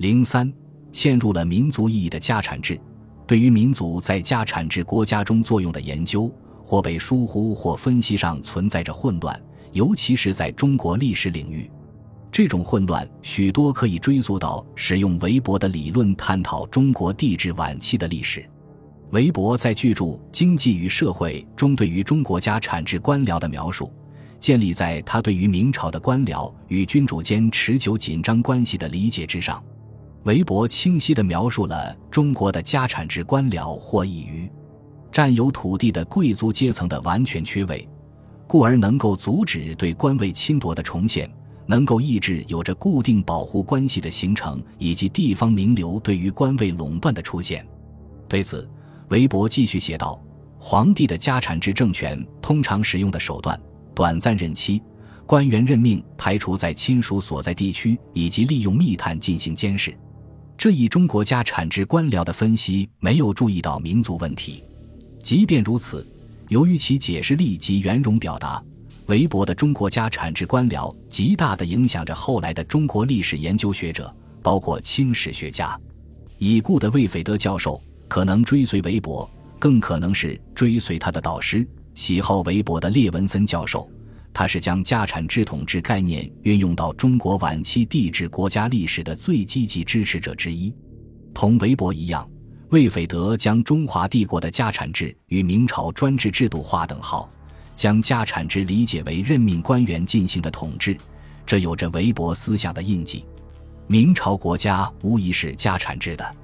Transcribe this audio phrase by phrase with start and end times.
[0.00, 0.50] 零三，
[0.92, 2.80] 陷入了民族意义的家产制，
[3.26, 6.34] 对于民族在家产制国家中作用的研究，
[6.64, 9.38] 或被疏忽，或分析上存在着混乱，
[9.72, 11.70] 尤其是在中国历史领域。
[12.32, 18.42] 这种混乱许多可以追溯到使用韦伯的理论探讨中国帝制晚期的历史。
[19.10, 23.92] 韦伯在巨著《经济与社会》中对于中国家产制官僚的描述，
[24.38, 29.62] 建立在他对于明朝的官僚与君主间持久紧张关系的理解之上。
[30.24, 34.50] 韦伯清晰地描述了中国的家产制官僚获益于
[35.10, 37.88] 占有土地的贵族阶层的完全缺位，
[38.46, 41.30] 故而能够阻止对官位侵夺的重现。
[41.66, 47.64] 能够抑制有着固定保护关系的形成，以及地方名流对于官位垄断的出现。
[48.26, 48.68] 对此，
[49.08, 50.20] 韦伯继续写道
[50.58, 53.58] ：“皇帝的家产制政权通常使用的手段，
[53.94, 54.82] 短暂任期、
[55.26, 59.96] 官员任命排除在亲属所在地区，以及利用密探进行监视。
[60.60, 64.62] 这一中国家产制官僚的分析没有注意到民族问题。
[65.22, 66.06] 即便如此，
[66.50, 68.62] 由于其解释力及圆融表达。”
[69.08, 75.74] 韦伯的中国家产制官僚极大地影响着后来的中国历史研究学者，包括清史学家。
[76.36, 79.26] 已故的魏斐德教授可能追随韦伯，
[79.58, 83.90] 更可能是追随他的导师喜好韦伯的列文森教授。
[84.40, 90.74] 他是将家产制统治概念运用到中国晚期帝制国家历史的最积极支持者之一。
[91.34, 92.26] 同韦伯一样，
[92.70, 97.28] 魏斐德将中华帝国的家产制与明朝专制制度划等号。
[97.76, 100.96] 将家产制理解为任命官员进行的统治，
[101.44, 103.26] 这有着韦伯思想的印记。
[103.88, 106.34] 明朝国家无疑是家产制的，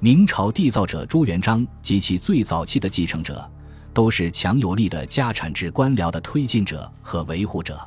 [0.00, 3.48] 明朝缔造者朱元璋及其最早期的继承者，
[3.96, 7.80] 都是强有力的家产制官僚的推进者和维护者。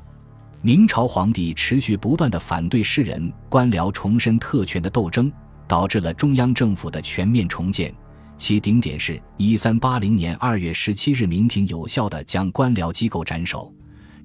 [0.59, 5.31] 明朝皇帝持续不断的反对世人官僚重申特权的斗争，
[5.67, 7.93] 导致了中央政府的全面重建。
[8.37, 13.71] 其顶点是一三八零年二月十七日，明廷有效地将官僚机构斩首，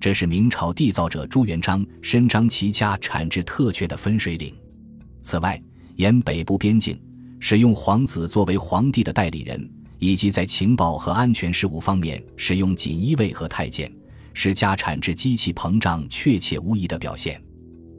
[0.01, 4.55] 这是明朝缔造者朱元璋伸张其家产制特权的分水岭。
[5.21, 5.61] 此外，
[5.97, 6.99] 沿北部边境
[7.41, 13.91] 使用皇子作为皇帝的代理人，以及在情报和安全事务方面使用锦衣卫和太监，
[14.33, 17.41] 是家产制机器膨胀确切无疑的表现。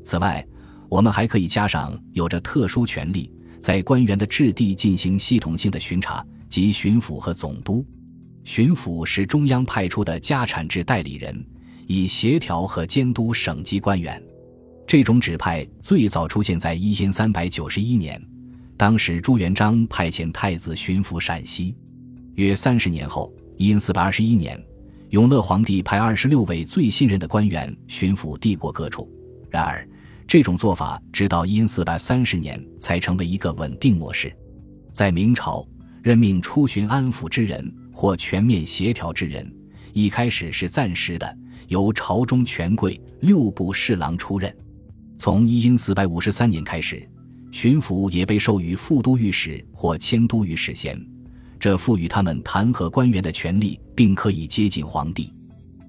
[0.04, 0.46] 此外，
[0.90, 3.32] 我们还可以加上有着特殊权利。
[3.60, 7.84] 在官员的质地进行系统性的巡查，即巡抚和总督。
[8.44, 11.44] 巡抚是中央派出的家产制代理人，
[11.88, 14.22] 以协调和监督省级官员。
[14.86, 18.22] 这种指派最早出现在一千三百九十一年，
[18.78, 21.76] 当时朱元璋派遣太子巡抚陕西。
[22.36, 24.62] 约三十年后，因四百二十一年，
[25.10, 29.10] 永乐皇帝派二十六位最信任的官员巡抚帝国各处。
[29.50, 29.88] 然而。
[30.28, 34.36] 这种做法直到因四百三十年才成为一个稳定模式。
[34.92, 35.64] 在明朝，
[36.02, 39.48] 任命出巡安抚之人或全面协调之人，
[39.94, 41.38] 一开始是暂时的，
[41.68, 44.54] 由朝中权贵六部侍郎出任。
[45.20, 47.08] 从一因四百五十三年开始，
[47.52, 51.00] 巡抚也被授予副都御史或迁都御史衔，
[51.66, 55.34] 这赋予他们弹劾官员的权利，并可以接近皇帝。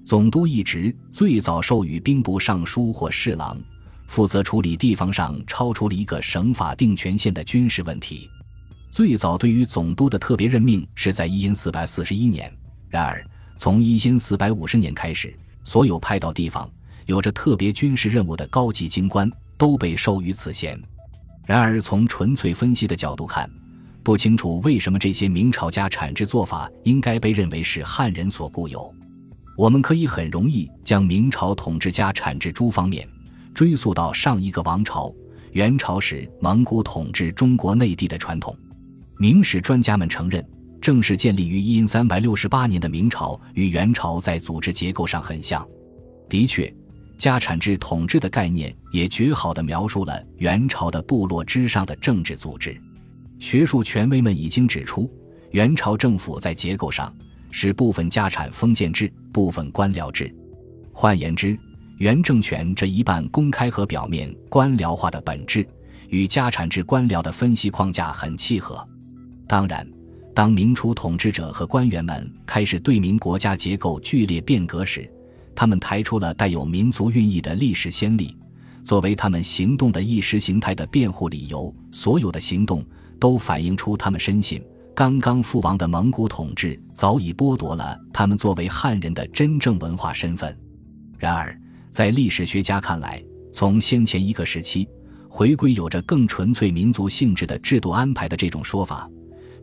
[0.03, 3.55] 总督一职最早授予兵部尚书或侍郎。
[4.07, 8.27] 负责处理地方上超出了一个省法定权限的军事问题。
[8.89, 12.51] 最早对于总督的特别任命是在一四百四十一年。
[12.89, 13.23] 然而，
[13.55, 15.31] 从一四百五十年开始，
[15.63, 16.67] 所有派到地方
[17.05, 20.81] 有着特别军事任务的高级军官都被授予此衔。
[21.45, 23.47] 然而，从纯粹分析的角度看，
[24.07, 28.89] 不清楚为什么这些明朝家产制做法应该被认为是汉人所固有。
[29.57, 33.05] 我们可以很容易将明朝统治家产制诸方面。
[33.53, 35.13] 追溯到上一个王朝
[35.51, 38.57] 元朝时，蒙古统治中国内地的传统。
[39.17, 40.41] 明史专家们承认，
[40.79, 45.67] 正是建立于一三百六十八年的明朝与元朝在组织结构上很像。
[46.29, 46.73] 的确，
[47.17, 52.81] 家产制统治的概念也绝好地描述了元朝的部落之上的政治组织。
[53.39, 55.09] 学术权威们已经指出，
[55.51, 57.13] 元朝政府在结构上
[57.51, 60.33] 是部分家产封建制，部分官僚制。
[60.91, 61.57] 换言之，
[61.97, 65.65] 原政权这一半公开和表面官僚化的本质，
[66.09, 68.85] 与家产制官僚的分析框架很契合。
[69.47, 69.87] 当然，
[70.33, 75.09] 当明初统治者和官员们开始对明国家结构剧烈变革时，
[75.55, 78.35] 他们抬出了带有民族寓意的历史先例，
[78.83, 81.73] 作为他们行动的意识形态的辩护理由。
[81.91, 82.83] 所有的行动
[83.19, 84.63] 都反映出他们深信，
[84.95, 90.57] 刚刚覆亡的蒙古统治早已剥夺了他们作为汉人的真正文化身份。
[91.17, 91.59] 然而，
[91.91, 94.87] 在历史学家看来，从先前一个时期，
[95.29, 99.09] 回归有着更纯粹民族性质的制度安排的这种说法，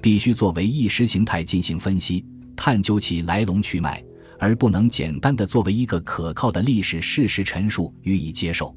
[0.03, 2.25] 必须作为意识形态进行分析，
[2.57, 4.03] 探究其来龙去脉，
[4.39, 8.75] 而不能简单的作为一个可靠的历史事实陈述予以接受。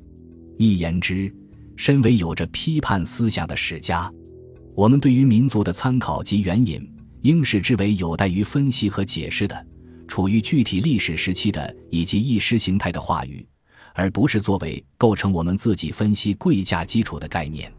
[0.57, 1.33] 一言之，
[1.75, 4.11] 身为有着批判思想的史家，
[4.77, 6.87] 我们对于民族的参考及援引，
[7.23, 9.65] 应视之为有待于分析和解释的，
[10.07, 13.43] 处于具体历史时期的以及意识形态的话语。
[13.95, 17.73] 而不是作为构成我们自己分析贵价基础的概念。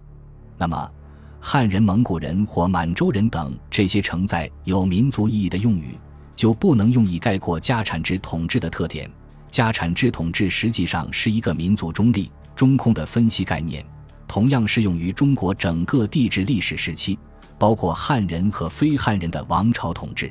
[0.56, 0.90] 那么，
[1.38, 5.96] 汉人、蒙古人或满洲人等这些承载有民族意义的用语，
[6.34, 9.08] 就不能用以概括家产制统治的特点。
[9.52, 13.86] 家产制统治实际上是一个民族中立、中空的分析概念，
[14.28, 17.18] 同样适用于中国整个帝制历史时期，
[17.58, 20.30] 包括汉人和非汉人的王朝统治。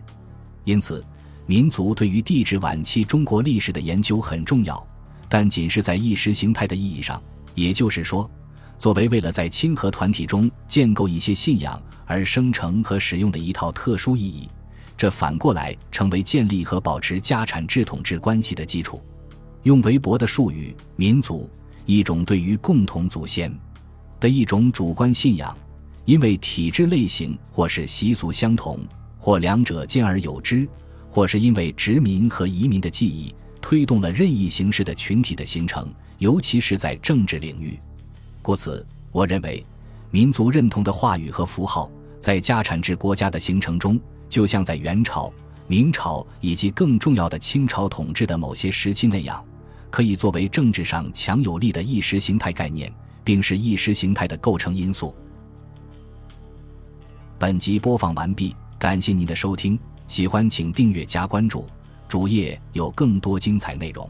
[0.63, 1.03] 因此，
[1.47, 4.87] 民族对于帝制晚期中国历史的研究很重要。
[5.29, 7.21] 但仅是在意识形态的意义上，
[7.53, 8.29] 也就是说，
[8.77, 14.49] 作为为了在亲和团体中建构一些信仰而生成和使用的一套特殊意义，
[14.95, 19.01] 这反过来成为建立和保持家产制统治关系的基础。
[19.63, 21.49] 用韦伯的术语，民族
[21.85, 23.53] 一种对于共同祖先
[24.19, 25.55] 的一种主观信仰，
[26.05, 28.79] 因为体制类型或是习俗相同，
[29.17, 30.67] 或两者兼而有之，
[31.09, 33.33] 或是因为殖民和移民的记忆。
[33.59, 37.77] 推动了任意形式的群体的形成，尤其是在政治领域。
[38.41, 39.65] 故此，我认为，
[40.09, 43.99] 民族认同的话语和符号，在家产制国家的形成中，
[44.29, 45.33] 就像在元朝、
[45.67, 49.43] 明朝以及更重要的清朝统治的某些时期那样，
[49.89, 52.89] 可以作为政治上强有力的意识形态概念，
[53.27, 55.13] 并是意识形态的构成因素。
[57.37, 59.77] 本集播放完毕，感谢您的收听，
[60.07, 61.67] 喜欢请订阅加关注。
[62.07, 64.09] 主页有更多精彩内容。